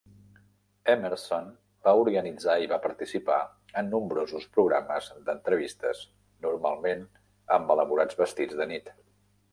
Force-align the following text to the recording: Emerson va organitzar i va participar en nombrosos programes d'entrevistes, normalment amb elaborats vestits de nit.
Emerson 0.93 1.49
va 1.87 1.93
organitzar 2.05 2.55
i 2.63 2.69
va 2.71 2.79
participar 2.87 3.37
en 3.81 3.93
nombrosos 3.97 4.49
programes 4.57 5.11
d'entrevistes, 5.29 6.03
normalment 6.47 7.07
amb 7.59 7.75
elaborats 7.77 8.23
vestits 8.25 8.61
de 8.63 8.69
nit. 8.77 8.95